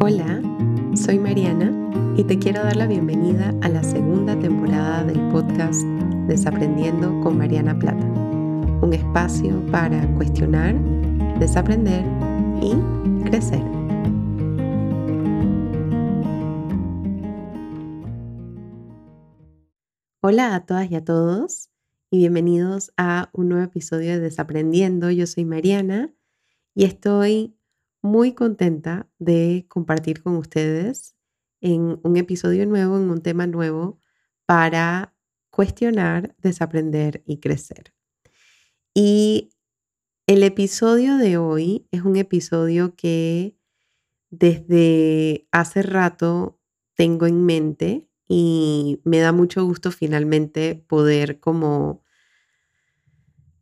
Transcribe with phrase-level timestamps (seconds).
[0.00, 0.40] Hola,
[0.94, 1.70] soy Mariana
[2.16, 5.82] y te quiero dar la bienvenida a la segunda temporada del podcast
[6.26, 10.74] Desaprendiendo con Mariana Plata, un espacio para cuestionar,
[11.38, 12.06] desaprender
[12.62, 12.74] y
[13.28, 13.62] crecer.
[20.22, 21.68] Hola a todas y a todos
[22.10, 25.10] y bienvenidos a un nuevo episodio de Desaprendiendo.
[25.10, 26.14] Yo soy Mariana
[26.74, 27.58] y estoy
[28.04, 31.16] muy contenta de compartir con ustedes
[31.62, 33.98] en un episodio nuevo, en un tema nuevo
[34.44, 35.16] para
[35.48, 37.94] cuestionar, desaprender y crecer.
[38.92, 39.52] Y
[40.26, 43.56] el episodio de hoy es un episodio que
[44.28, 46.60] desde hace rato
[46.92, 52.04] tengo en mente y me da mucho gusto finalmente poder como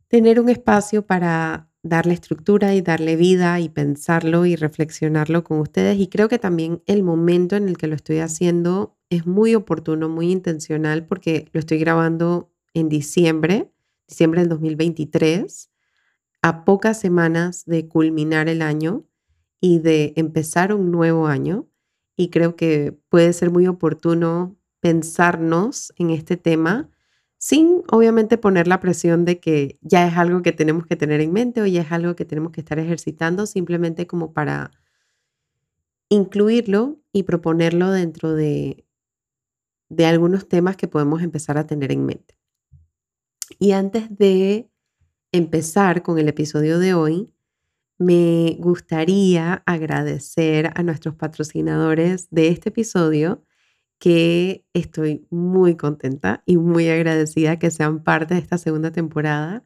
[0.09, 5.99] tener un espacio para darle estructura y darle vida y pensarlo y reflexionarlo con ustedes.
[5.99, 10.09] Y creo que también el momento en el que lo estoy haciendo es muy oportuno,
[10.09, 13.71] muy intencional, porque lo estoy grabando en diciembre,
[14.07, 15.69] diciembre del 2023,
[16.41, 19.05] a pocas semanas de culminar el año
[19.59, 21.67] y de empezar un nuevo año.
[22.15, 26.89] Y creo que puede ser muy oportuno pensarnos en este tema
[27.43, 31.33] sin obviamente poner la presión de que ya es algo que tenemos que tener en
[31.33, 34.71] mente o ya es algo que tenemos que estar ejercitando, simplemente como para
[36.07, 38.85] incluirlo y proponerlo dentro de,
[39.89, 42.37] de algunos temas que podemos empezar a tener en mente.
[43.59, 44.69] Y antes de
[45.33, 47.33] empezar con el episodio de hoy,
[47.97, 53.43] me gustaría agradecer a nuestros patrocinadores de este episodio
[54.03, 59.63] que estoy muy contenta y muy agradecida que sean parte de esta segunda temporada.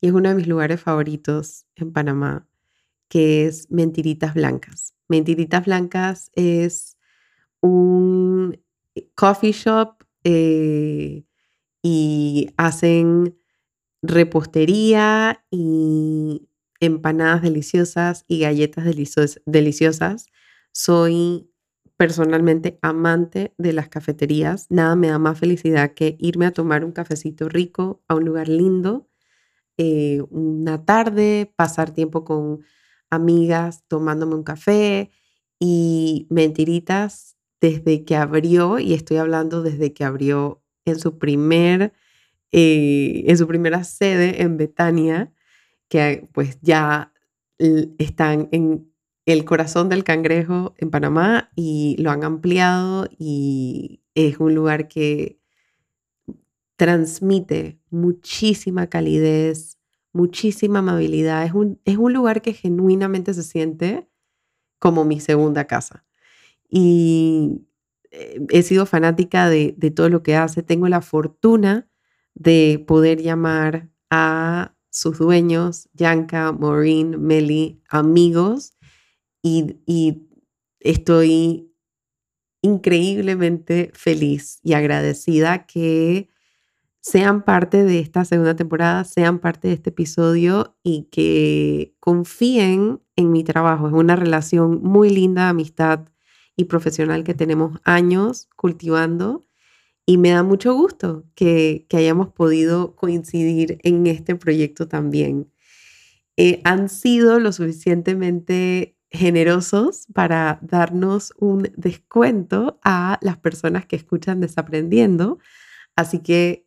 [0.00, 2.48] Y es uno de mis lugares favoritos en Panamá,
[3.08, 4.96] que es Mentiritas Blancas.
[5.06, 6.98] Mentiritas Blancas es
[7.60, 8.60] un
[9.14, 11.24] coffee shop eh,
[11.80, 13.38] y hacen
[14.02, 16.48] repostería y
[16.80, 18.84] empanadas deliciosas y galletas
[19.46, 20.26] deliciosas.
[20.72, 21.48] Soy
[21.96, 24.66] personalmente amante de las cafeterías.
[24.70, 28.48] Nada me da más felicidad que irme a tomar un cafecito rico a un lugar
[28.48, 29.08] lindo,
[29.78, 32.60] eh, una tarde, pasar tiempo con
[33.10, 35.10] amigas tomándome un café
[35.60, 41.92] y mentiritas desde que abrió, y estoy hablando desde que abrió en su primer,
[42.52, 45.32] eh, en su primera sede en Betania,
[45.88, 47.12] que pues ya
[47.98, 48.90] están en
[49.26, 55.40] el corazón del cangrejo en Panamá y lo han ampliado y es un lugar que
[56.76, 59.78] transmite muchísima calidez,
[60.12, 61.44] muchísima amabilidad.
[61.44, 64.08] Es un, es un lugar que genuinamente se siente
[64.78, 66.04] como mi segunda casa.
[66.68, 67.66] Y
[68.12, 70.62] eh, he sido fanática de, de todo lo que hace.
[70.62, 71.88] Tengo la fortuna
[72.34, 78.75] de poder llamar a sus dueños, Yanka, Maureen, Meli, amigos
[79.46, 80.22] y,
[80.80, 81.72] estoy
[82.62, 86.28] increíblemente feliz y agradecida que
[87.00, 93.32] sean parte de esta segunda temporada, sean parte de este episodio y que confíen en
[93.32, 93.88] mi trabajo.
[93.88, 96.08] Es una relación muy linda amistad
[96.56, 99.46] y profesional que tenemos años cultivando
[100.04, 105.52] y me da mucho gusto que, hayamos podido coincidir en este proyecto también.
[106.36, 114.40] Eh, han sido lo suficientemente generosos para darnos un descuento a las personas que escuchan
[114.40, 115.38] Desaprendiendo.
[115.94, 116.66] Así que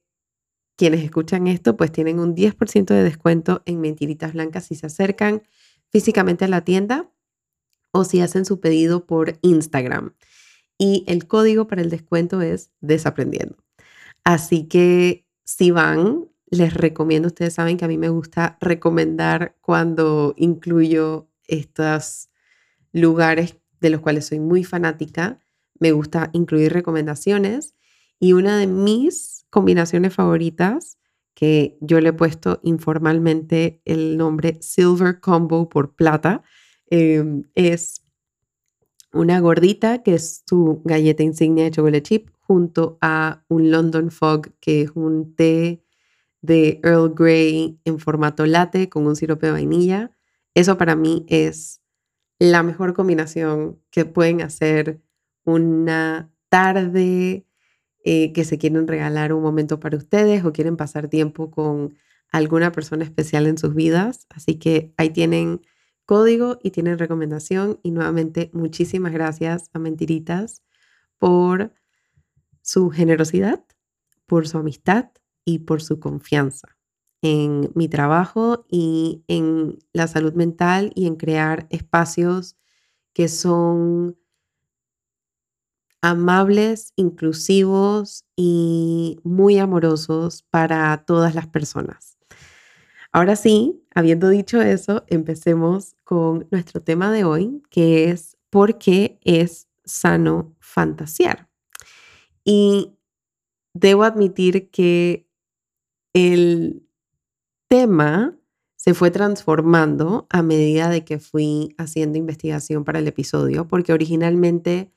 [0.75, 5.43] quienes escuchan esto, pues tienen un 10% de descuento en Mentiritas Blancas si se acercan
[5.89, 7.11] físicamente a la tienda
[7.91, 10.15] o si hacen su pedido por Instagram.
[10.77, 13.57] Y el código para el descuento es Desaprendiendo.
[14.23, 20.33] Así que si van, les recomiendo, ustedes saben que a mí me gusta recomendar cuando
[20.37, 22.29] incluyo estas
[22.91, 25.39] lugares de los cuales soy muy fanática.
[25.79, 27.75] Me gusta incluir recomendaciones
[28.19, 30.97] y una de mis combinaciones favoritas,
[31.33, 36.43] que yo le he puesto informalmente el nombre Silver Combo por plata,
[36.89, 38.03] em, es
[39.13, 44.51] una gordita que es su galleta insignia de chocolate chip junto a un London Fog
[44.59, 45.83] que es un té
[46.41, 50.15] de Earl Grey en formato latte con un sirope de vainilla.
[50.53, 51.81] Eso para mí es
[52.39, 55.01] la mejor combinación que pueden hacer
[55.43, 57.45] una tarde
[58.03, 61.97] eh, que se quieren regalar un momento para ustedes o quieren pasar tiempo con
[62.31, 64.25] alguna persona especial en sus vidas.
[64.29, 65.61] Así que ahí tienen
[66.05, 67.79] código y tienen recomendación.
[67.83, 70.63] Y nuevamente, muchísimas gracias a Mentiritas
[71.17, 71.73] por
[72.61, 73.63] su generosidad,
[74.25, 75.11] por su amistad
[75.43, 76.78] y por su confianza
[77.21, 82.55] en mi trabajo y en la salud mental y en crear espacios
[83.13, 84.17] que son
[86.01, 92.17] amables, inclusivos y muy amorosos para todas las personas.
[93.11, 99.19] Ahora sí, habiendo dicho eso, empecemos con nuestro tema de hoy, que es por qué
[99.23, 101.49] es sano fantasear.
[102.43, 102.95] Y
[103.73, 105.27] debo admitir que
[106.13, 106.88] el
[107.69, 108.35] tema
[108.75, 114.91] se fue transformando a medida de que fui haciendo investigación para el episodio, porque originalmente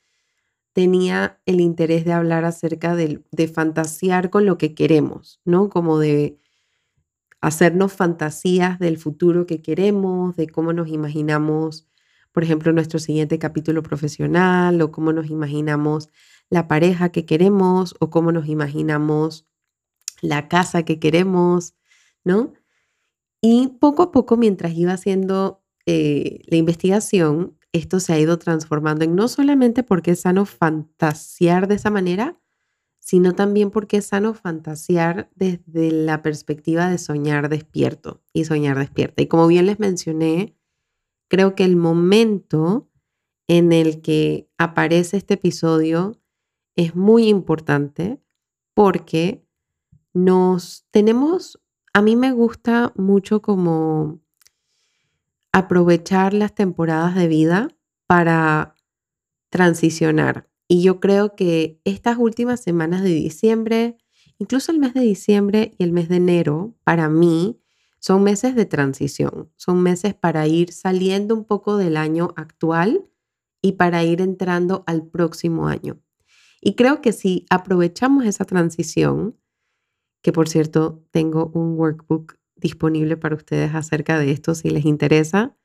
[0.73, 5.69] tenía el interés de hablar acerca de, de fantasear con lo que queremos, ¿no?
[5.69, 6.39] Como de
[7.43, 11.89] hacernos fantasías del futuro que queremos, de cómo nos imaginamos,
[12.31, 16.09] por ejemplo, nuestro siguiente capítulo profesional, o cómo nos imaginamos
[16.49, 19.47] la pareja que queremos, o cómo nos imaginamos
[20.23, 21.75] la casa que queremos,
[22.25, 22.55] ¿no?
[23.43, 29.05] Y poco a poco, mientras iba haciendo eh, la investigación, esto se ha ido transformando
[29.05, 32.39] en no solamente porque es sano fantasear de esa manera,
[33.01, 39.23] sino también porque es sano fantasear desde la perspectiva de soñar despierto y soñar despierta.
[39.23, 40.57] Y como bien les mencioné,
[41.29, 42.89] creo que el momento
[43.49, 46.21] en el que aparece este episodio
[46.77, 48.23] es muy importante
[48.75, 49.45] porque
[50.15, 51.61] nos tenemos,
[51.95, 54.21] a mí me gusta mucho como
[55.53, 57.69] aprovechar las temporadas de vida
[58.07, 58.75] para
[59.51, 60.49] transicionar.
[60.67, 63.99] Y yo creo que estas últimas semanas de diciembre,
[64.39, 67.61] incluso el mes de diciembre y el mes de enero, para mí,
[67.99, 73.07] son meses de transición, son meses para ir saliendo un poco del año actual
[73.61, 76.01] y para ir entrando al próximo año.
[76.61, 79.37] Y creo que si aprovechamos esa transición,
[80.23, 85.57] que por cierto tengo un workbook disponible para ustedes acerca de esto si les interesa,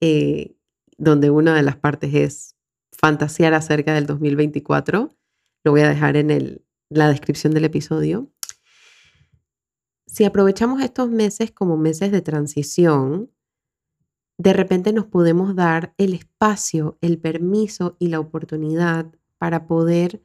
[0.00, 0.56] eh,
[0.96, 2.56] donde una de las partes es
[2.92, 5.10] fantasear acerca del 2024.
[5.64, 8.30] Lo voy a dejar en la descripción del episodio.
[10.06, 13.30] Si aprovechamos estos meses como meses de transición,
[14.38, 20.22] de repente nos podemos dar el espacio, el permiso y la oportunidad para poder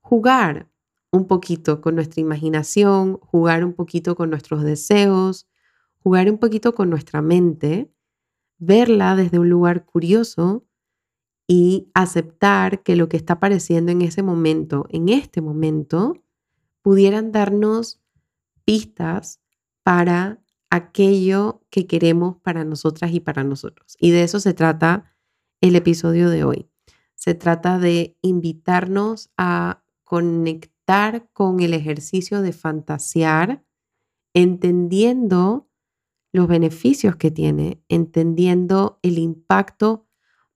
[0.00, 0.69] jugar
[1.12, 5.48] un poquito con nuestra imaginación, jugar un poquito con nuestros deseos,
[6.02, 7.92] jugar un poquito con nuestra mente,
[8.58, 10.64] verla desde un lugar curioso
[11.46, 16.14] y aceptar que lo que está apareciendo en ese momento, en este momento,
[16.82, 18.00] pudieran darnos
[18.64, 19.40] pistas
[19.82, 20.40] para
[20.70, 23.96] aquello que queremos para nosotras y para nosotros.
[23.98, 25.12] Y de eso se trata
[25.60, 26.68] el episodio de hoy.
[27.16, 30.69] Se trata de invitarnos a conectar
[31.32, 33.64] con el ejercicio de fantasear,
[34.34, 35.68] entendiendo
[36.32, 40.08] los beneficios que tiene, entendiendo el impacto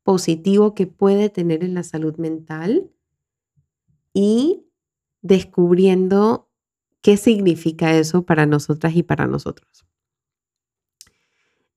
[0.03, 2.91] positivo que puede tener en la salud mental
[4.13, 4.67] y
[5.23, 6.51] descubriendo
[7.01, 9.87] qué significa eso para nosotras y para nosotros.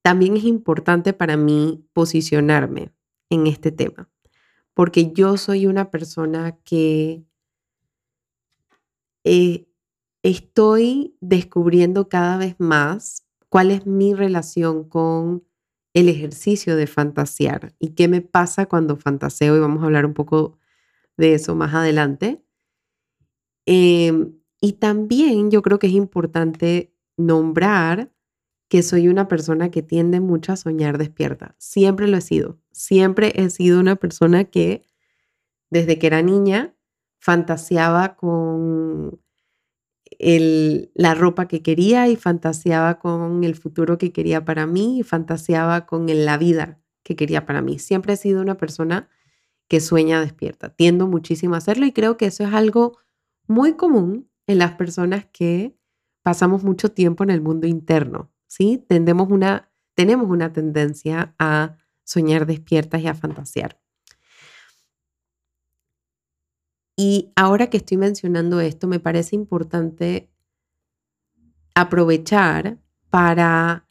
[0.02, 2.92] También es importante para mí posicionarme
[3.30, 4.10] en este tema,
[4.74, 7.27] porque yo soy una persona que
[9.28, 9.68] eh,
[10.24, 15.44] estoy descubriendo cada vez más cuál es mi relación con
[15.94, 20.14] el ejercicio de fantasear y qué me pasa cuando fantaseo y vamos a hablar un
[20.14, 20.58] poco
[21.18, 22.42] de eso más adelante.
[23.66, 28.14] Em, y también yo creo que es importante nombrar
[28.70, 31.56] que soy una persona que tiende mucho a soñar despierta.
[31.58, 32.60] Siempre lo he sido.
[32.72, 34.84] Siempre he sido una persona que
[35.70, 36.77] desde que era niña
[37.20, 39.20] fantaseaba con
[40.20, 45.86] la ropa que quería y fantaseaba con el futuro que quería para mí y fantaseaba
[45.86, 47.80] con la vida que quería para mí.
[47.80, 49.10] Siempre he sido una persona
[49.68, 50.70] que sueña despierta.
[50.70, 52.98] Tiendo muchísimo a hacerlo y creo que eso es algo
[53.48, 55.78] muy común en las personas que
[56.24, 58.84] pasamos mucho tiempo en el mundo interno, ¿sí?
[58.88, 63.80] Tendemos una, tenemos una tendencia a soñar despiertas y a fantasear.
[66.98, 70.32] Y ahora que estoy mencionando esto, me parece importante
[71.76, 72.80] aprovechar
[73.12, 73.88] para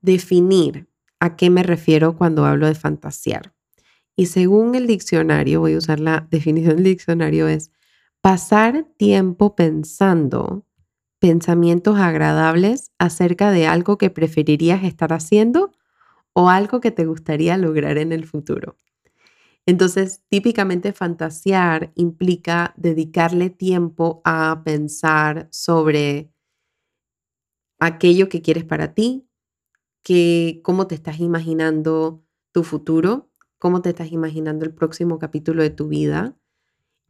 [0.00, 0.88] definir
[1.20, 3.54] a qué me refiero cuando hablo de fantasear.
[4.16, 7.70] Y según el diccionario, voy a usar la definición del diccionario, es
[8.22, 10.66] pasar tiempo pensando
[11.18, 15.70] pensamientos agradables acerca de algo que preferirías estar haciendo
[16.32, 18.76] o algo que te gustaría lograr en el futuro.
[19.66, 26.32] Entonces, típicamente fantasear implica dedicarle tiempo a pensar sobre
[27.78, 29.28] aquello que quieres para ti,
[30.04, 35.70] que cómo te estás imaginando tu futuro, cómo te estás imaginando el próximo capítulo de
[35.70, 36.36] tu vida.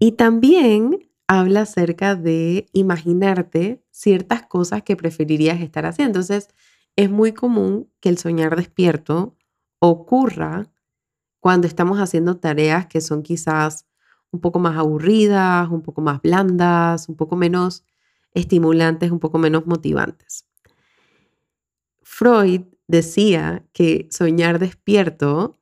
[0.00, 6.20] Y también habla acerca de imaginarte ciertas cosas que preferirías estar haciendo.
[6.20, 6.48] Entonces,
[6.96, 9.36] es muy común que el soñar despierto
[9.80, 10.71] ocurra
[11.42, 13.84] cuando estamos haciendo tareas que son quizás
[14.30, 17.84] un poco más aburridas, un poco más blandas, un poco menos
[18.32, 20.46] estimulantes, un poco menos motivantes.
[22.00, 25.58] Freud decía que soñar despierto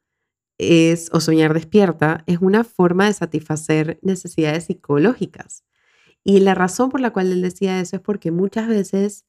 [0.58, 5.64] es, o soñar despierta, es una forma de satisfacer necesidades psicológicas.
[6.22, 9.24] Y la razón por la cual él decía eso es porque muchas veces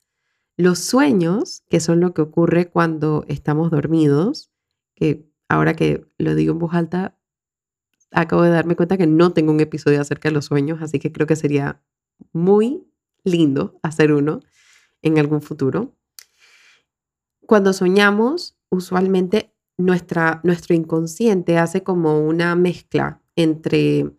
[0.57, 4.51] los sueños, que son lo que ocurre cuando estamos dormidos,
[4.95, 7.17] que ahora que lo digo en voz alta,
[8.11, 11.11] acabo de darme cuenta que no tengo un episodio acerca de los sueños, así que
[11.11, 11.81] creo que sería
[12.31, 12.87] muy
[13.23, 14.39] lindo hacer uno
[15.01, 15.93] en algún futuro.
[17.45, 24.09] Cuando soñamos, usualmente nuestra, nuestro inconsciente hace como una mezcla entre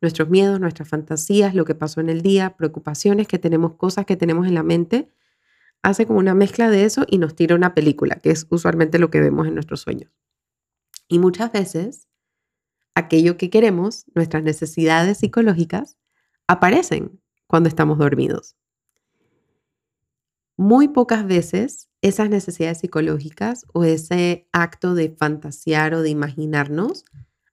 [0.00, 4.16] nuestros miedos, nuestras fantasías, lo que pasó en el día, preocupaciones que tenemos, cosas que
[4.16, 5.10] tenemos en la mente,
[5.82, 9.10] hace como una mezcla de eso y nos tira una película, que es usualmente lo
[9.10, 10.10] que vemos en nuestros sueños.
[11.08, 12.06] Y muchas veces,
[12.94, 15.96] aquello que queremos, nuestras necesidades psicológicas,
[16.46, 18.56] aparecen cuando estamos dormidos.
[20.56, 27.04] Muy pocas veces esas necesidades psicológicas o ese acto de fantasear o de imaginarnos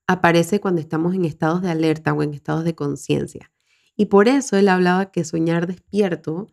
[0.06, 3.52] aparece cuando estamos en estados de alerta o en estados de conciencia.
[3.96, 6.48] Y por eso él hablaba que soñar despierto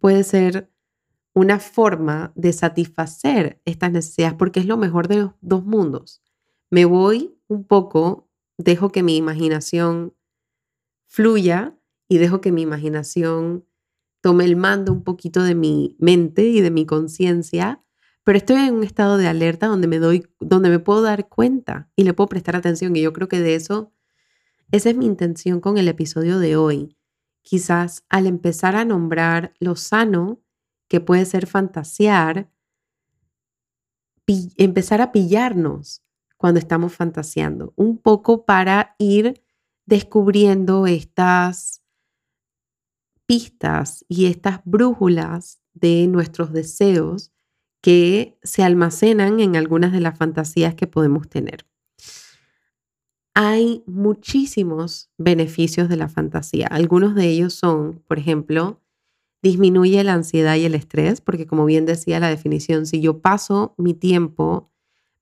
[0.00, 0.70] puede ser
[1.34, 6.22] una forma de satisfacer estas necesidades porque es lo mejor de los dos mundos
[6.70, 10.14] me voy un poco, dejo que mi imaginación
[11.06, 13.66] fluya y dejo que mi imaginación
[14.20, 17.82] tome el mando un poquito de mi mente y de mi conciencia,
[18.24, 21.90] pero estoy en un estado de alerta donde me doy, donde me puedo dar cuenta
[21.96, 22.94] y le puedo prestar atención.
[22.94, 23.92] Y yo creo que de eso,
[24.70, 26.96] esa es mi intención con el episodio de hoy.
[27.42, 30.42] Quizás al empezar a nombrar lo sano
[30.88, 32.50] que puede ser fantasear,
[34.58, 36.02] empezar a pillarnos
[36.38, 39.42] cuando estamos fantaseando, un poco para ir
[39.84, 41.82] descubriendo estas
[43.26, 47.32] pistas y estas brújulas de nuestros deseos
[47.82, 51.66] que se almacenan en algunas de las fantasías que podemos tener.
[53.34, 56.66] Hay muchísimos beneficios de la fantasía.
[56.68, 58.80] Algunos de ellos son, por ejemplo,
[59.42, 63.74] disminuye la ansiedad y el estrés, porque como bien decía la definición, si yo paso
[63.76, 64.72] mi tiempo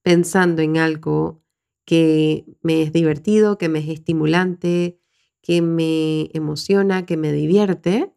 [0.06, 1.42] pensando en algo
[1.84, 5.00] que me es divertido, que me es estimulante,
[5.42, 8.12] que me emociona, que me divierte,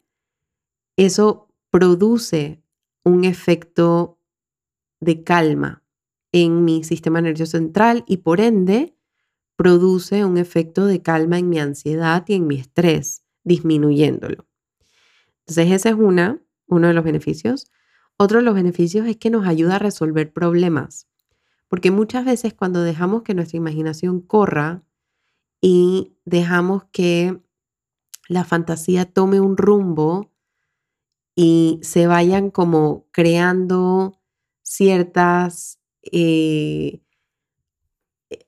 [0.96, 2.62] eso produce
[3.02, 4.20] un efecto
[5.00, 5.82] de calma
[6.30, 8.94] en mi sistema nervioso central y por ende
[9.56, 14.46] produce un efecto de calma en mi ansiedad y en mi estrés, disminuyéndolo.
[15.40, 17.66] Entonces ese es una, uno de los beneficios.
[18.16, 21.09] Otro de los beneficios es que nos ayuda a resolver problemas.
[21.70, 24.82] Porque muchas veces cuando dejamos que nuestra imaginación corra
[25.60, 27.40] y dejamos que
[28.28, 30.32] la fantasía tome un rumbo
[31.36, 34.20] y se vayan como creando
[34.62, 37.02] ciertas eh,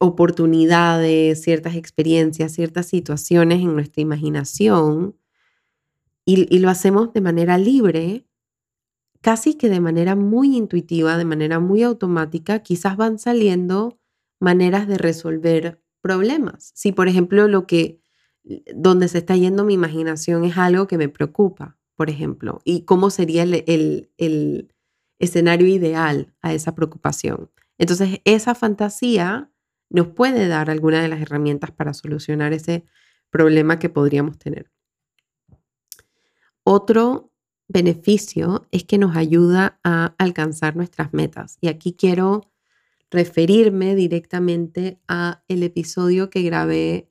[0.01, 5.17] oportunidades, ciertas experiencias, ciertas situaciones en nuestra imaginación
[6.25, 8.27] y, y lo hacemos de manera libre,
[9.23, 13.99] casi que de manera muy intuitiva, de manera muy automática, quizás van saliendo
[14.41, 16.73] maneras de resolver problemas.
[16.75, 18.03] Si, por ejemplo, lo que
[18.75, 23.11] donde se está yendo mi imaginación es algo que me preocupa, por ejemplo, y cómo
[23.11, 24.75] sería el, el
[25.21, 27.51] escenario ideal a esa preocupación.
[27.79, 29.51] Entonces, esa fantasía
[29.89, 32.85] nos puede dar alguna de las herramientas para solucionar ese
[33.31, 34.73] problema que podríamos tener.
[36.65, 37.32] Otro
[37.73, 41.59] beneficio es que nos ayuda a alcanzar nuestras metas.
[41.61, 42.51] Y aquí quiero
[43.11, 47.09] referirme directamente a el episodio que grabé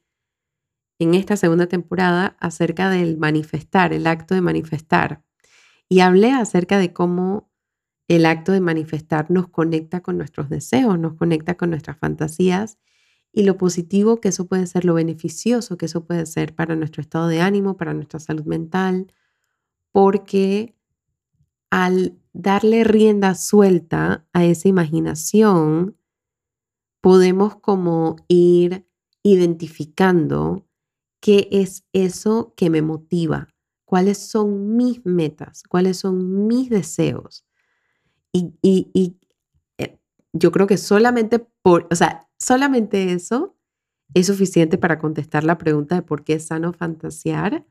[0.99, 5.23] en esta segunda temporada acerca del manifestar, el acto de manifestar.
[5.89, 7.51] Y hablé acerca de cómo
[8.07, 12.77] el acto de manifestar nos conecta con nuestros deseos, nos conecta con nuestras fantasías
[13.31, 17.01] y lo positivo que eso puede ser, lo beneficioso que eso puede ser para nuestro
[17.01, 19.13] estado de ánimo, para nuestra salud mental,
[19.91, 20.75] porque
[21.69, 25.97] al darle rienda suelta a esa imaginación,
[27.01, 28.85] podemos como ir
[29.23, 30.67] identificando
[31.19, 33.47] qué es eso que me motiva,
[33.85, 37.45] cuáles son mis metas, cuáles son mis deseos.
[38.33, 38.53] Y,
[39.77, 39.99] eh,
[40.33, 43.57] yo creo que solamente por, o sea, solamente eso
[44.13, 47.65] es suficiente para contestar la pregunta de por qué es sano fantasear,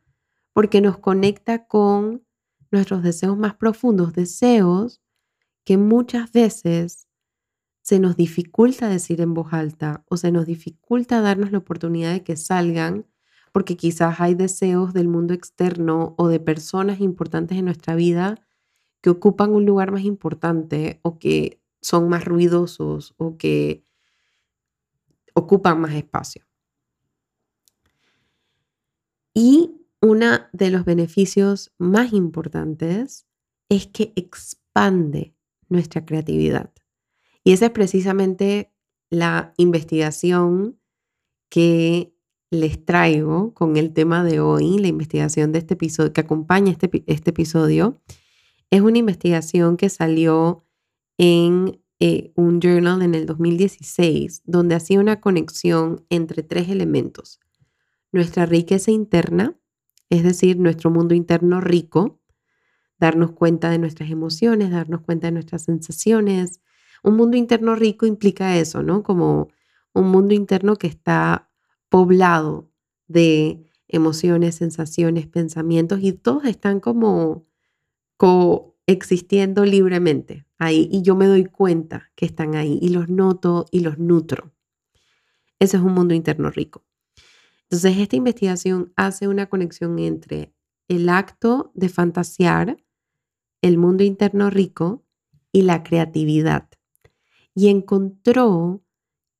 [0.53, 2.25] porque nos conecta con
[2.71, 5.01] nuestros deseos más profundos, deseos
[5.65, 7.09] que muchas veces
[7.83, 12.23] se nos dificulta decir en voz alta o se nos dificulta darnos la oportunidad de
[12.23, 13.07] que salgan
[13.53, 18.37] porque quizás hay deseos del mundo externo o de personas importantes en nuestra vida
[19.01, 23.85] que ocupan un lugar más importante o que son más ruidosos o que
[25.35, 26.45] ocupan más espacio.
[29.35, 33.27] Y uno de los beneficios más importantes
[33.69, 35.35] es que expande
[35.69, 36.73] nuestra creatividad.
[37.45, 38.73] Y esa es precisamente
[39.11, 40.79] la investigación
[41.49, 42.15] que
[42.51, 47.05] les traigo con el tema de hoy, la investigación de este episodio, que acompaña este,
[47.07, 48.01] este episodio.
[48.71, 50.65] Es una investigación que salió
[51.17, 57.41] en eh, un journal en el 2016, donde hacía una conexión entre tres elementos.
[58.11, 59.60] Nuestra riqueza interna,
[60.11, 62.21] es decir, nuestro mundo interno rico,
[62.99, 66.61] darnos cuenta de nuestras emociones, darnos cuenta de nuestras sensaciones,
[67.03, 69.03] un mundo interno rico implica eso, ¿no?
[69.03, 69.49] Como
[69.95, 71.51] un mundo interno que está
[71.89, 72.71] poblado
[73.09, 77.47] de emociones, sensaciones, pensamientos y todos están como
[78.17, 83.81] coexistiendo libremente ahí y yo me doy cuenta que están ahí y los noto y
[83.81, 84.53] los nutro.
[85.59, 86.85] Ese es un mundo interno rico.
[87.71, 90.53] Entonces, esta investigación hace una conexión entre
[90.89, 92.77] el acto de fantasear,
[93.63, 95.05] el mundo interno rico
[95.53, 96.69] y la creatividad.
[97.55, 98.83] Y encontró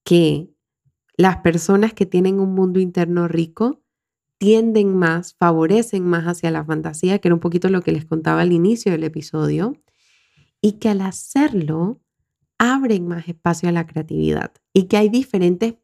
[0.05, 0.51] que
[1.17, 3.83] las personas que tienen un mundo interno rico
[4.39, 8.43] tienden más, favorecen más hacia la fantasía, que era un poquito lo que les contaba
[8.43, 9.75] al inicio del episodio,
[10.63, 12.01] y que al hacerlo
[12.59, 15.77] abren más espacio a la creatividad y que hay diferentes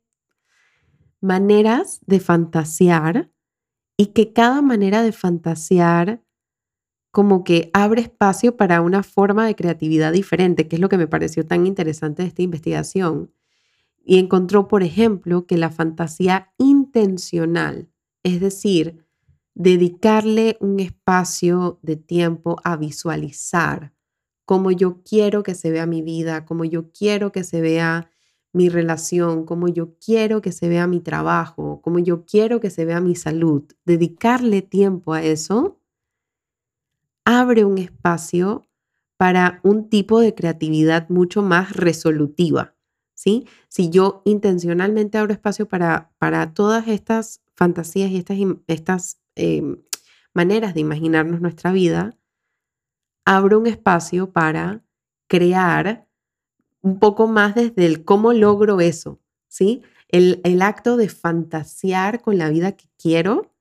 [1.26, 3.30] maneras de fantasear
[3.96, 6.22] y que cada manera de fantasear
[7.10, 11.08] como que abre espacio para una forma de creatividad diferente, que es lo que me
[11.08, 13.32] pareció tan interesante de esta investigación.
[14.04, 17.90] Y encontró, por ejemplo, que la fantasía intencional,
[18.22, 19.04] es decir,
[19.54, 23.94] dedicarle un espacio de tiempo a visualizar
[24.44, 28.10] cómo yo quiero que se vea mi vida, cómo yo quiero que se vea
[28.56, 32.86] mi relación, cómo yo quiero que se vea mi trabajo, cómo yo quiero que se
[32.86, 33.64] vea mi salud.
[33.84, 35.78] Dedicarle tiempo a eso
[37.26, 38.66] abre un espacio
[39.18, 42.74] para un tipo de creatividad mucho más resolutiva,
[43.14, 43.46] ¿sí?
[43.68, 48.38] Si yo intencionalmente abro espacio para, para todas estas fantasías y estas,
[48.68, 49.82] estas em,
[50.32, 52.16] maneras de imaginarnos nuestra vida,
[53.26, 54.82] abro un espacio para
[55.28, 56.05] crear
[56.86, 59.82] un poco más desde el cómo logro eso, ¿sí?
[60.06, 63.52] El, el acto de fantasear con la vida que quiero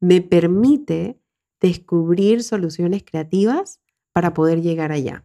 [0.00, 1.20] me permite
[1.60, 3.80] descubrir soluciones creativas
[4.12, 5.24] para poder llegar allá.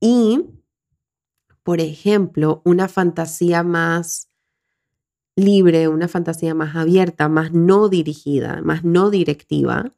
[0.00, 0.44] Y,
[1.64, 4.30] por ejemplo, una fantasía más
[5.34, 9.92] libre, una fantasía más abierta, más no dirigida, más no directiva,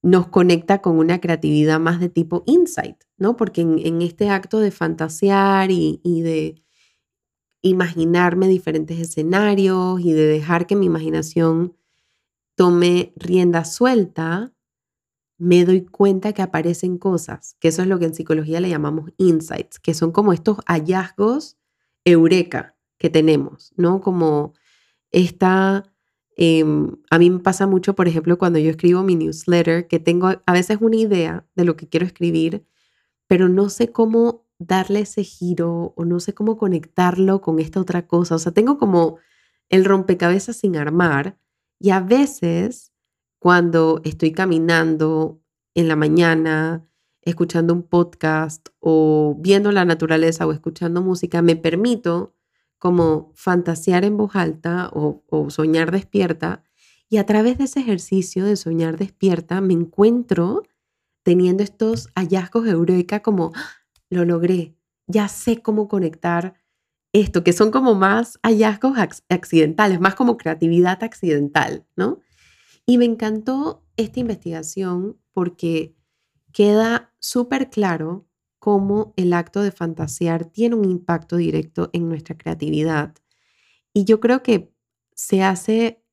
[0.00, 3.36] nos conecta con una creatividad más de tipo insight, ¿no?
[3.36, 6.62] Porque en, este acto de fantasear y, de
[7.62, 11.76] imaginarme diferentes escenarios y de dejar que mi imaginación
[12.54, 14.52] tome rienda suelta,
[15.38, 19.10] me doy cuenta que aparecen cosas, que eso es lo que en psicología le llamamos
[19.18, 21.58] insights, que son como estos hallazgos
[22.04, 24.00] eureka que tenemos, ¿no?
[24.00, 24.54] Como
[25.10, 25.92] esta,
[26.36, 30.28] em, a mí me pasa mucho, por ejemplo, cuando yo escribo mi newsletter, que tengo
[30.44, 32.66] a veces una idea de lo que quiero escribir,
[33.26, 38.06] pero no sé cómo darle ese giro o no sé cómo conectarlo con esta otra
[38.06, 38.36] cosa.
[38.36, 39.18] O sea, tengo como
[39.68, 41.38] el rompecabezas sin armar
[41.78, 42.92] y a veces,
[43.38, 45.42] cuando estoy caminando
[45.74, 46.86] en la mañana,
[47.22, 52.34] escuchando un podcast o viendo la naturaleza o escuchando música, me permito
[52.78, 56.64] como fantasear en voz alta o, soñar despierta.
[57.08, 60.62] Y a través de ese ejercicio de soñar despierta me encuentro
[61.26, 63.68] teniendo estos hallazgos eureka como, ¡Ah!
[64.10, 64.76] lo logré,
[65.08, 66.54] ya sé cómo conectar
[67.12, 68.96] esto, que son como más hallazgos
[69.28, 72.20] accidentales, más como creatividad accidental, ¿no?
[72.86, 75.96] Y me encantó esta investigación porque
[76.52, 78.28] queda súper claro
[78.60, 83.16] cómo el acto de fantasear tiene un impacto directo en nuestra creatividad.
[83.92, 84.72] Y yo creo que
[85.12, 86.04] se hace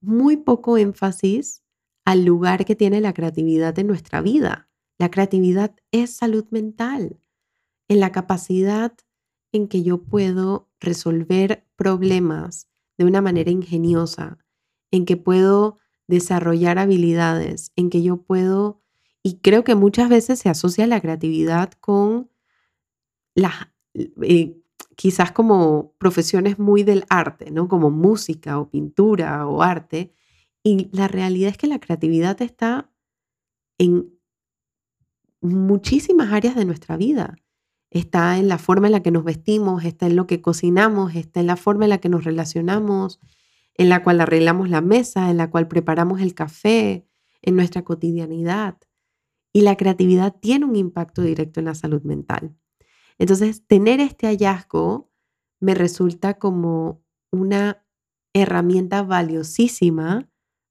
[0.00, 1.62] muy poco énfasis
[2.10, 4.68] al lugar que tiene la creatividad en nuestra vida.
[4.98, 7.20] La creatividad es salud mental,
[7.86, 8.92] en la capacidad
[9.52, 12.68] en que yo puedo resolver problemas
[12.98, 14.38] de una manera ingeniosa,
[14.90, 18.82] en que puedo desarrollar habilidades, en que yo puedo,
[19.22, 22.28] y creo que muchas veces se asocia la creatividad con
[23.36, 24.60] las, eh,
[24.96, 27.68] quizás como profesiones muy del arte, ¿no?
[27.68, 30.12] Como música o pintura o arte.
[30.62, 32.90] Y la realidad es que la creatividad está
[33.78, 34.18] en
[35.40, 37.36] muchísimas áreas de nuestra vida.
[37.90, 41.40] Está en la forma en la que nos vestimos, está en lo que cocinamos, está
[41.40, 43.20] en la forma en la que nos relacionamos,
[43.74, 47.06] en la cual arreglamos la mesa, en la cual preparamos el café,
[47.42, 48.78] en nuestra cotidianidad.
[49.52, 52.54] Y la creatividad tiene un impacto directo en la salud mental.
[53.18, 55.10] Entonces, tener este hallazgo
[55.58, 57.84] me resulta como una
[58.32, 60.30] herramienta valiosísima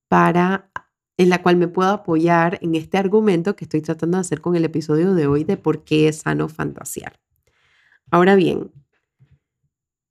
[0.10, 0.70] para
[1.18, 4.56] en la cual me puedo apoyar en este argumento que estoy tratando de hacer con
[4.56, 7.20] el episodio de hoy de por qué es sano fantasear.
[8.10, 8.72] Ahora bien,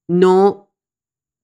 [0.07, 0.71] no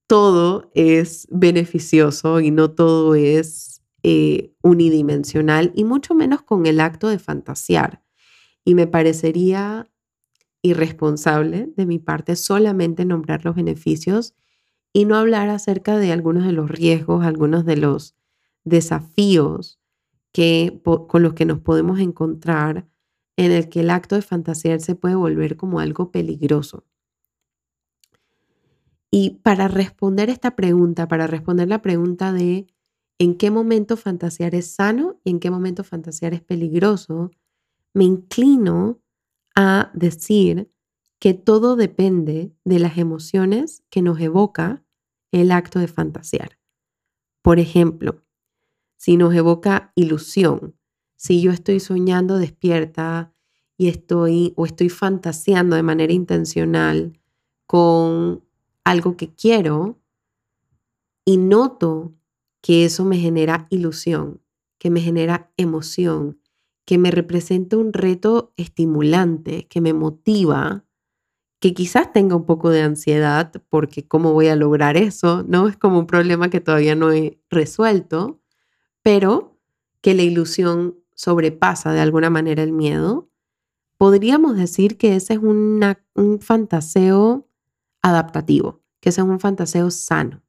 [0.07, 7.07] todo es beneficioso y no todo es eh, unidimensional y mucho menos con el acto
[7.07, 8.03] de fantasear.
[8.63, 9.89] Y me parecería
[10.61, 14.35] irresponsable de mi parte solamente nombrar los beneficios
[14.93, 18.15] y no hablar acerca de algunos de los riesgos, algunos de los
[18.65, 19.79] desafíos
[20.33, 22.87] que, con los que nos podemos encontrar
[23.37, 26.85] en el que el acto de fantasear se puede volver como algo peligroso.
[29.11, 32.67] Y para responder esta pregunta, para responder la pregunta de
[33.17, 37.31] en qué momento fantasear es sano y en qué momento fantasear es peligroso,
[37.93, 38.99] me inclino
[39.55, 40.69] a decir
[41.19, 44.83] que todo depende de las emociones que nos evoca
[45.31, 46.59] el acto de fantasear.
[47.41, 48.24] Por ejemplo,
[49.05, 50.75] si nos evoca ilusión,
[51.15, 53.31] si yo estoy soñando despierta
[53.77, 57.13] y estoy o estoy fantaseando de manera intencional
[57.67, 58.43] con
[58.83, 59.99] algo que quiero
[61.23, 62.15] y noto
[62.63, 64.41] que eso me genera ilusión,
[64.79, 66.39] que me genera emoción,
[66.83, 70.83] que me representa un reto estimulante, que me motiva,
[71.59, 75.67] que quizás tenga un poco de ansiedad porque cómo voy a lograr eso, ¿no?
[75.67, 78.41] Es como un problema que todavía no he resuelto,
[79.05, 79.59] pero
[80.01, 83.29] que la ilusión sobrepasa de alguna manera el miedo.
[83.97, 87.47] Podríamos decir que ese es un fantaseo
[88.01, 90.41] adaptativo, que ese es un fantaseo sano.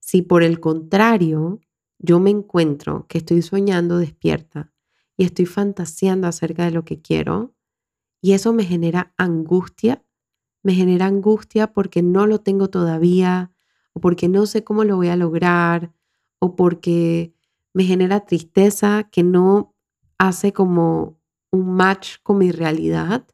[0.00, 1.60] Si por el contrario
[1.98, 4.70] yo me encuentro que estoy soñando despierta
[5.16, 7.54] y estoy fantaseando acerca de lo que quiero,
[8.20, 10.04] y eso me genera angustia,
[10.62, 13.50] me genera angustia porque no lo tengo todavía,
[13.94, 15.94] o porque no sé cómo lo voy a lograr,
[16.40, 17.32] o porque
[17.72, 19.76] me genera tristeza que no
[20.18, 21.18] hace como
[21.52, 23.26] un match con mi realidad,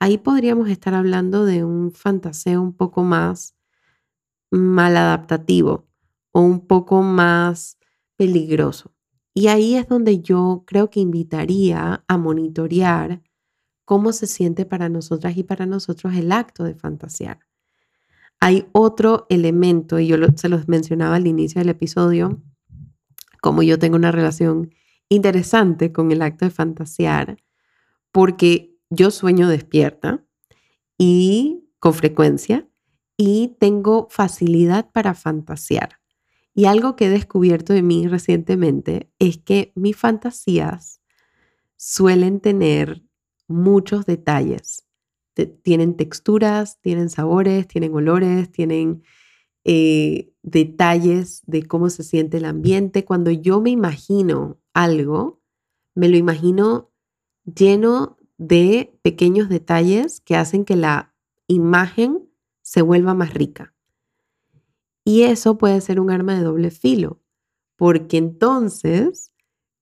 [0.00, 3.56] ahí podríamos estar hablando de un fantaseo un poco más
[4.50, 5.86] maladaptativo
[6.32, 7.78] o un poco más
[8.16, 8.92] peligroso.
[9.34, 13.22] Y ahí es donde yo creo que invitaría a monitorear
[13.84, 17.47] cómo se siente para nosotras y para nosotros el acto de fantasear.
[18.40, 22.40] Hay otro elemento, y yo se los mencionaba al inicio del episodio,
[23.40, 24.74] como yo tengo una relación
[25.08, 27.38] interesante con el acto de fantasear,
[28.12, 30.24] porque yo sueño despierta
[30.96, 32.68] y con frecuencia
[33.16, 35.98] y tengo facilidad para fantasear.
[36.54, 41.00] Y algo que he descubierto de mí recientemente es que mis fantasías
[41.76, 43.02] suelen tener
[43.46, 44.87] muchos detalles.
[45.46, 49.02] Tienen texturas, tienen sabores, tienen olores, tienen
[49.64, 53.04] eh, detalles de cómo se siente el ambiente.
[53.04, 55.40] Cuando yo me imagino algo,
[55.94, 56.90] me lo imagino
[57.44, 61.14] lleno de pequeños detalles que hacen que la
[61.48, 62.28] imagen
[62.62, 63.74] se vuelva más rica.
[65.04, 67.20] Y eso puede ser un arma de doble filo,
[67.76, 69.32] porque entonces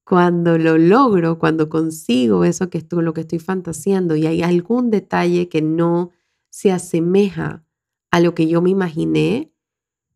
[0.07, 4.89] cuando lo logro, cuando consigo eso que estoy, lo que estoy fantaseando y hay algún
[4.93, 6.13] detalle que no
[6.49, 7.65] se asemeja
[8.13, 9.53] a lo que yo me imaginé,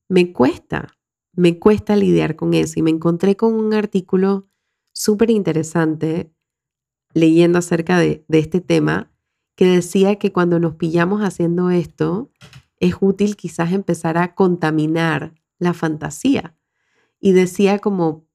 [0.09, 0.97] me cuesta,
[1.33, 2.79] me cuesta lidiar con eso.
[2.79, 4.47] Y me encontré con un artículo
[4.93, 6.33] súper interesante
[7.13, 9.11] leyendo acerca de este tema
[9.57, 12.31] que decía que cuando nos pillamos haciendo esto,
[12.77, 16.57] es útil quizás empezar a contaminar la fantasía.
[17.19, 18.30] Y decía como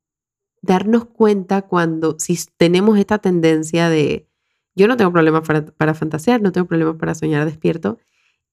[0.66, 4.28] darnos cuenta cuando, si tenemos esta tendencia de
[4.76, 7.98] yo no tengo problemas para, para fantasear, no tengo problemas para soñar despierto,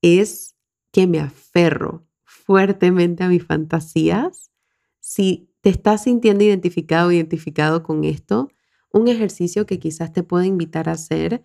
[0.02, 0.54] es
[0.92, 4.52] que me aferro fuertemente a mis fantasías.
[5.00, 8.50] Si te estás sintiendo identificado o identificado con esto,
[8.92, 11.42] un ejercicio que quizás te pueda invitar a hacer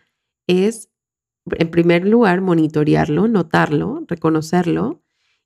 [0.47, 0.89] es,
[1.45, 5.01] en primer lugar, monitorearlo, notarlo, reconocerlo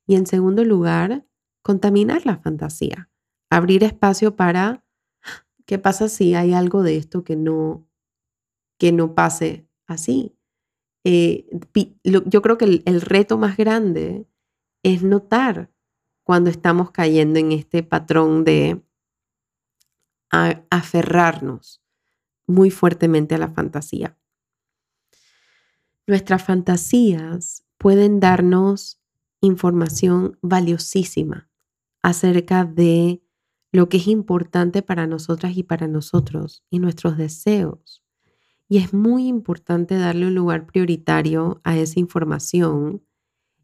[0.06, 1.24] y en segundo lugar,
[1.62, 3.08] contaminar la fantasía,
[3.50, 4.81] abrir espacio para
[5.66, 7.86] qué pasa si hay algo de esto que no,
[8.78, 10.36] que no pase así.
[11.04, 11.46] Eh,
[12.04, 14.26] yo creo que el reto más grande
[14.82, 15.70] es notar
[16.24, 18.82] cuando estamos cayendo en este patrón de
[20.70, 21.82] aferrarnos
[22.46, 24.16] muy fuertemente a la fantasía.
[26.06, 29.00] Nuestras fantasías pueden darnos
[29.40, 31.50] información valiosísima
[32.02, 33.22] acerca de
[33.72, 38.04] lo que es importante para nosotras y para nosotros y nuestros deseos.
[38.68, 43.02] Y es muy importante darle un lugar prioritario a esa información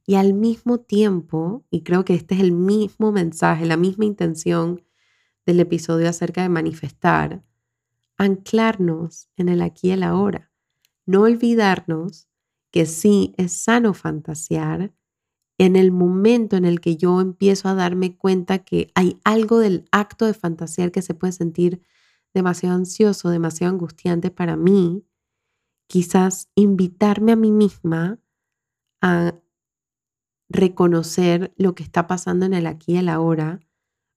[0.06, 4.82] y al mismo tiempo, y creo que este es el mismo mensaje, la misma intención
[5.44, 7.44] del episodio acerca de manifestar,
[8.16, 10.50] anclarnos en el aquí y el ahora.
[11.04, 12.26] No olvidarnos
[12.70, 14.94] que sí es sano fantasear
[15.58, 19.88] en el momento en el que yo empiezo a darme cuenta que hay algo del
[19.90, 21.82] acto de fantasear que se puede sentir
[22.32, 25.04] demasiado ansioso, demasiado angustiante para mí,
[25.88, 28.20] quizás invitarme a mí misma
[29.00, 29.34] a
[30.48, 33.60] reconocer lo que está pasando en el aquí y el ahora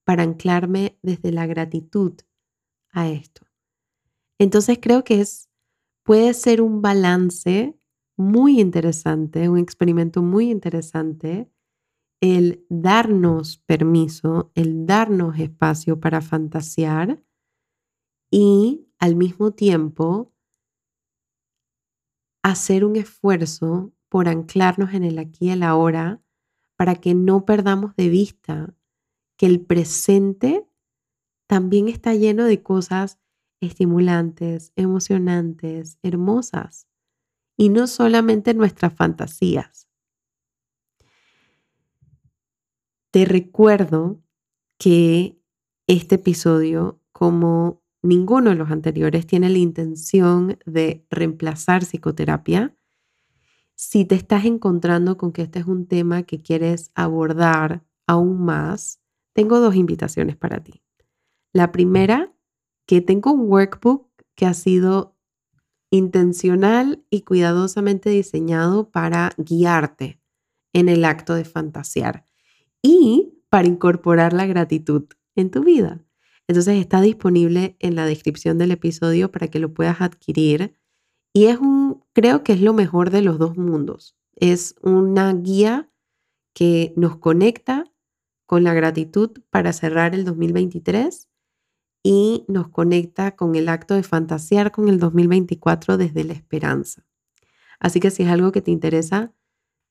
[0.04, 2.14] para anclarme desde la gratitud
[2.92, 3.48] a esto.
[4.38, 5.50] Entonces creo que es,
[6.04, 7.78] puede ser un balance
[8.22, 11.52] muy interesante, un experimento muy interesante,
[12.22, 17.22] el darnos permiso, el darnos espacio para fantasear
[18.30, 20.32] y al mismo tiempo
[22.44, 26.22] hacer un esfuerzo por anclarnos en el aquí y el ahora
[26.78, 28.76] para que no perdamos de vista
[29.38, 30.68] que el presente
[31.48, 33.20] también está lleno de cosas
[33.62, 36.88] estimulantes, emocionantes, hermosas,
[37.58, 39.88] y no solamente nuestras fantasías.
[43.12, 44.22] Te recuerdo
[44.78, 45.38] que
[45.88, 52.76] este episodio, como ninguno de los anteriores, tiene la intención de reemplazar psicoterapia
[53.84, 59.02] si te estás encontrando con que este es un tema que quieres abordar aún más,
[59.34, 60.84] tengo dos invitaciones para ti.
[61.52, 62.32] La primera,
[62.86, 65.18] que tengo un workbook que ha sido
[65.92, 70.20] intencional y cuidadosamente diseñado para guiarte
[70.74, 72.26] en el acto de fantasear
[72.82, 75.04] y para incorporar la gratitud
[75.36, 76.04] en tu vida.
[76.48, 80.74] Entonces está disponible en la descripción del episodio para que lo puedas adquirir
[81.34, 84.18] y es un, creo que es lo mejor de los dos mundos.
[84.36, 85.90] Es una guía
[86.54, 87.86] que nos conecta
[88.46, 91.30] con la gratitud para cerrar el 2023
[92.04, 97.06] y nos conecta con el acto de fantasear con el 2024 desde la esperanza.
[97.80, 99.34] Así que si es algo que te interesa,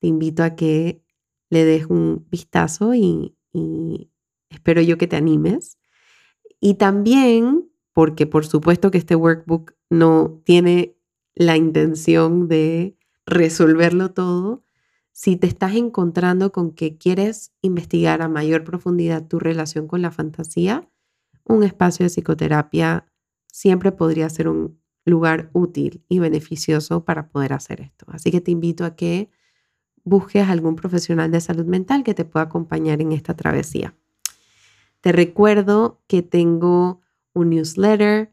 [0.00, 1.02] te invito a que
[1.50, 4.10] le des un vistazo y, y
[4.48, 5.78] espero yo que te animes.
[6.60, 10.96] Y también, porque por supuesto que este workbook no tiene
[11.34, 12.96] la intención de
[13.26, 14.64] resolverlo todo,
[15.12, 20.10] si te estás encontrando con que quieres investigar a mayor profundidad tu relación con la
[20.10, 20.88] fantasía,
[21.50, 23.06] un espacio de psicoterapia
[23.46, 28.06] siempre podría ser un lugar útil y beneficioso para poder hacer esto.
[28.08, 29.30] Así que te invito a que
[30.04, 33.94] busques algún profesional de salud mental que te pueda acompañar en esta travesía.
[35.00, 37.00] Te recuerdo que tengo
[37.32, 38.30] un newsletter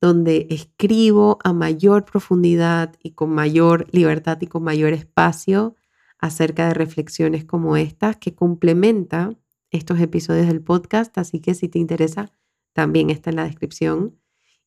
[0.00, 5.76] donde escribo a mayor profundidad y con mayor libertad y con mayor espacio
[6.18, 9.34] acerca de reflexiones como estas que complementa
[9.70, 11.16] estos episodios del podcast.
[11.18, 12.32] Así que si te interesa,
[12.72, 14.18] también está en la descripción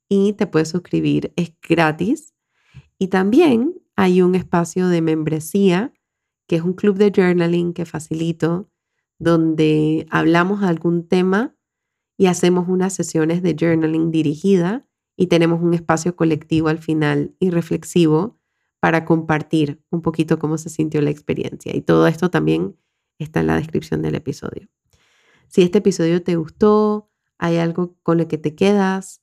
[0.10, 1.34] y te puedes suscribir.
[1.36, 2.34] Es gratis.
[2.98, 5.94] Y también hay un espacio de membresía,
[6.48, 8.70] que es un club de journaling que facilito,
[9.20, 11.56] donde hablamos de algún tema
[12.18, 17.50] y hacemos unas sesiones de journaling dirigida y tenemos un espacio colectivo al final y
[17.50, 18.39] reflexivo
[18.80, 21.76] para compartir un poquito cómo se sintió la experiencia.
[21.76, 22.76] Y todo esto también
[23.18, 24.68] está en la descripción del episodio.
[25.48, 29.22] Si este episodio te gustó, hay algo con lo que te quedas,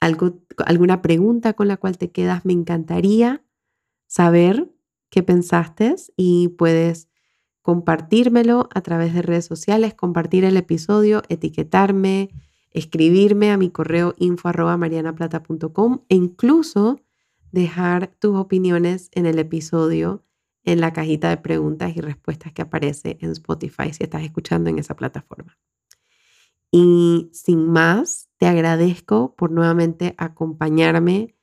[0.00, 3.44] algo, alguna pregunta con la cual te quedas, me encantaría
[4.06, 4.70] saber
[5.10, 7.08] qué pensaste y puedes
[7.62, 12.30] compartírmelo a través de redes sociales, compartir el episodio, etiquetarme,
[12.72, 17.00] escribirme a mi correo info marianaplata.com e incluso
[17.52, 20.24] dejar tus opiniones en el episodio
[20.64, 24.78] en la cajita de preguntas y respuestas que aparece en Spotify si estás escuchando en
[24.78, 25.58] esa plataforma.
[26.72, 31.36] Y sin más, te agradezco por nuevamente acompañarme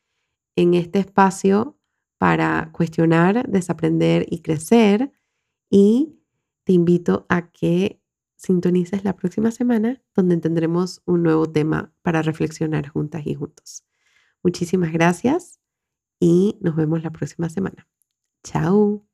[0.56, 1.78] en este espacio
[2.18, 5.12] para cuestionar, desaprender y crecer.
[5.70, 6.20] Y
[6.66, 8.02] te invito a que
[8.36, 13.86] sintonices la próxima semana donde tendremos un nuevo tema para reflexionar juntas y juntos.
[14.42, 15.60] Muchísimas gracias
[16.20, 17.88] y nos vemos la próxima semana.
[18.44, 19.09] Chao.